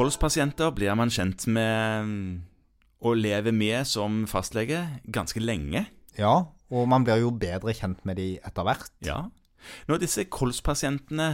[0.00, 2.08] Kolspasienter blir man kjent med
[3.00, 4.80] å og lever med som fastlege
[5.12, 5.86] ganske lenge.
[6.18, 6.34] Ja,
[6.70, 8.92] og man blir jo bedre kjent med de etter hvert.
[9.04, 9.22] Ja.
[9.88, 11.30] Når disse kolspasientene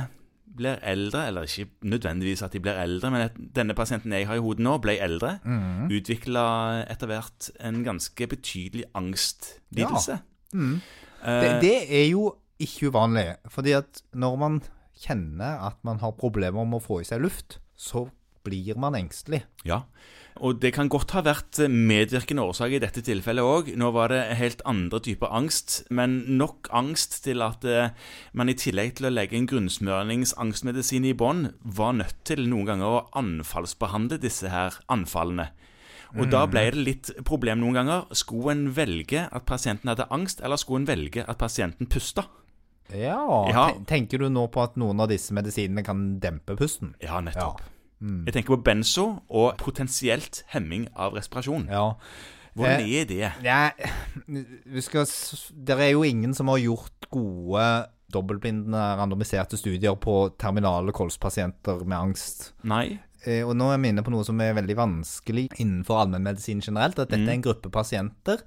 [0.57, 4.43] blir eldre, eller ikke nødvendigvis at de blir eldre, men denne pasienten jeg har i
[4.43, 5.91] hodet nå, ble eldre, mm.
[5.93, 6.47] utvikla
[6.87, 10.17] etter hvert en ganske betydelig angstlidelse.
[10.17, 10.57] Ja.
[10.57, 10.79] Mm.
[11.27, 12.31] Det, det, er jo
[12.63, 14.61] ikke uvanlig, fordi at når man
[14.97, 18.07] kjenner at man har problemer med å få i seg luft, så
[18.47, 19.43] blir man engstelig.
[19.67, 19.83] Ja,
[20.45, 23.71] og det kan godt ha vært medvirkende årsak i dette tilfellet òg.
[23.81, 27.95] Nå var det helt andre typer angst, men nok angst til at eh,
[28.37, 32.99] man i tillegg til å legge en grunnsmørningsangstmedisin i bånn, var nødt til noen ganger
[32.99, 35.49] å anfallsbehandle disse her anfallene.
[36.17, 36.33] Og mm.
[36.33, 38.05] da ble det litt problem noen ganger.
[38.17, 42.29] Skulle en velge at pasienten hadde angst, eller skulle en velge at pasienten pusta?
[42.93, 43.19] Ja,
[43.51, 43.65] ja.
[43.89, 46.93] Tenker du nå på at noen av disse medisinene kan dempe pusten?
[47.03, 47.65] Ja, nettopp.
[47.65, 47.73] Ja.
[48.01, 48.25] Mm.
[48.29, 51.69] Jeg tenker på benzo og potensielt hemming av respirasjon.
[51.73, 51.95] Ja.
[52.57, 53.33] Hvordan eh, er det?
[53.45, 53.61] Ja,
[54.85, 55.09] skal,
[55.69, 57.67] det er jo ingen som har gjort gode
[58.13, 62.51] dobbeltblindende randomiserte studier på terminale kolspasienter med angst.
[62.69, 62.99] Nei.
[63.27, 67.01] Eh, og nå er vi inne på noe som er veldig vanskelig innenfor allmennmedisin generelt.
[67.01, 67.29] At dette mm.
[67.29, 68.45] er en gruppe pasienter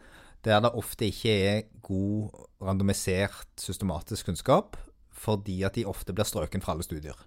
[0.47, 4.77] der det ofte ikke er god randomisert systematisk kunnskap,
[5.11, 7.17] fordi at de ofte blir strøken fra alle studier.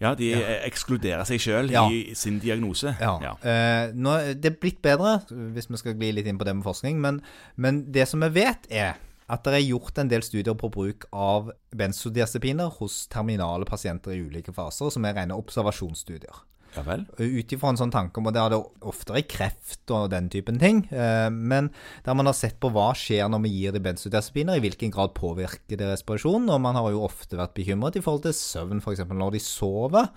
[0.00, 0.40] Ja, de ja.
[0.64, 1.84] ekskluderer seg sjøl ja.
[1.92, 2.94] i sin diagnose.
[3.00, 3.34] Ja.
[3.44, 6.64] Eh, nå, det er blitt bedre, hvis vi skal gli litt inn på det med
[6.64, 7.20] forskning, men,
[7.60, 8.96] men, det som vi vet, er
[9.30, 14.24] at det er gjort en del studier på bruk av benzodiazepiner hos terminale pasienter i
[14.24, 16.40] ulike faser, som er rene observasjonsstudier.
[16.76, 17.02] Ja vel.
[17.18, 20.60] Ut ifra en sånn tanke om at det er det oftere kreft og den typen
[20.62, 20.84] ting.
[20.94, 21.72] Eh, men
[22.06, 25.14] der man har sett på hva skjer når vi gir de benzodiazepiner, i hvilken grad
[25.16, 26.50] påvirker det respirasjonen.
[26.54, 29.02] Og man har jo ofte vært bekymret i forhold til søvn, f.eks.
[29.10, 30.12] når de sover.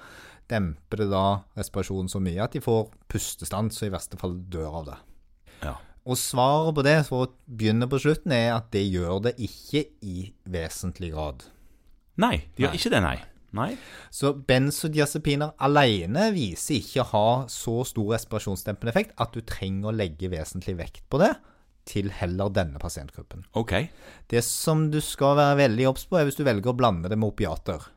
[0.52, 1.26] Demper det da
[1.58, 5.00] respirasjonen så mye at de får pustestans og i verste fall dør av det.
[5.64, 5.76] Ja.
[6.04, 9.86] Og svaret på det, for å begynne på slutten, er at det gjør det ikke
[10.04, 11.46] i vesentlig grad.
[12.20, 13.20] Nei, det gjør ikke det, nei.
[13.54, 13.72] Nei.
[14.14, 19.98] Så benzodiazepiner alene viser ikke å ha så stor respirasjonsdempende effekt at du trenger å
[19.98, 21.36] legge vesentlig vekt på det
[21.90, 23.44] til heller denne pasientgruppen.
[23.60, 23.76] Ok.
[24.32, 27.20] Det som du skal være veldig obs på, er hvis du velger å blande det
[27.20, 27.93] med opiater.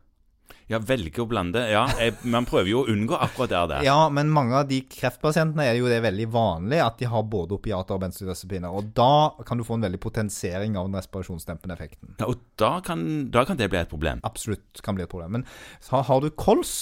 [0.67, 1.61] Ja, velger å blande.
[1.71, 3.85] Ja, jeg, man prøver jo å unngå akkurat det der.
[3.87, 7.55] Ja, men mange av de kreftpasientene er jo det veldig vanlig at de har både
[7.55, 8.75] opiater og benzodiazepiner.
[8.75, 12.17] Og da kan du få en veldig potensering av den respirasjonsdempende effekten.
[12.19, 14.19] Ja, Og da kan, da kan, det bli et problem?
[14.27, 15.39] Absolutt kan bli et problem.
[15.39, 15.47] Men
[15.93, 16.75] har, har du kols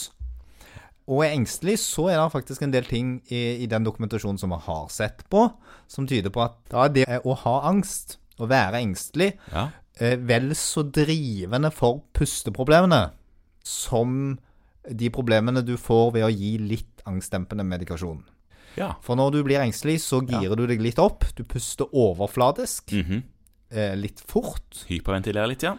[1.05, 4.55] og er engstelig, så er det faktisk en del ting i, i den dokumentasjonen som
[4.55, 5.43] vi har sett på,
[5.93, 9.66] som tyder på at da er det å ha angst, å være engstelig, ja.
[10.01, 13.03] eh, vel så drivende for pusteproblemene
[13.64, 14.36] som
[14.84, 18.22] de problemene du får ved å gi litt angstdempende medikasjon.
[18.78, 18.94] Ja.
[19.04, 20.58] For når du blir engstelig, så girer ja.
[20.58, 21.25] du deg litt opp.
[21.38, 22.92] Du puster overfladisk.
[22.92, 23.22] Mm -hmm.
[23.70, 24.84] eh, litt fort.
[24.88, 25.76] Hyperventilerer litt, ja.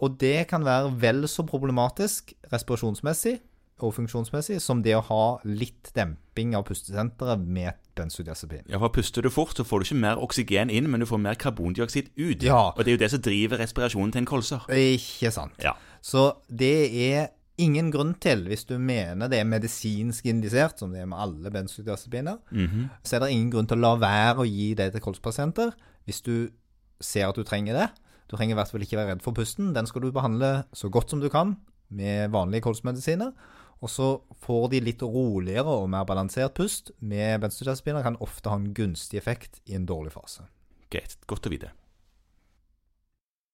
[0.00, 3.40] Og det kan være vel så problematisk respirasjonsmessig
[3.84, 8.64] og funksjonsmessig som det å ha litt demping av pustesenteret med benzodiazepin.
[8.68, 11.20] Ja, for puster du fort, så får du ikke mer oksygen inn, men du får
[11.20, 12.44] mer karbondioksid ut.
[12.44, 12.72] Ja.
[12.72, 14.64] Og det er jo det som driver respirasjonen til en kolser.
[14.72, 15.56] Ikke sant.
[15.64, 15.76] Ja.
[16.02, 16.76] Så det
[17.12, 17.28] er
[17.62, 21.50] ingen grunn til, hvis du mener det er medisinsk indisert, som det er med alle
[21.50, 22.88] benzodiazepiner, mm -hmm.
[23.02, 25.72] så er det ingen grunn til å la være å gi det til kolspasienter
[26.04, 26.50] hvis du
[27.00, 27.88] ser at du trenger det.
[28.30, 29.74] Du trenger i hvert fall ikke være redd for pusten.
[29.74, 31.56] Den skal du behandle så godt som du kan
[31.88, 33.32] med vanlige kolsmedisiner.
[33.84, 38.02] Og så får de litt roligere og mer balansert pust med benzodiazepiner.
[38.02, 40.48] Kan ofte ha en gunstig effekt i en dårlig fase.
[40.90, 41.18] Greit.
[41.26, 41.70] Godt å vite.